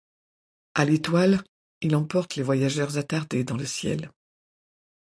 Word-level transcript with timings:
À 0.73 0.83
l'Étoile, 0.85 1.43
il 1.81 1.95
emporte 1.95 2.35
les 2.35 2.41
voyageurs 2.41 2.97
attardés 2.97 3.43
dans 3.43 3.55
le 3.55 3.67
ciel. 3.67 4.09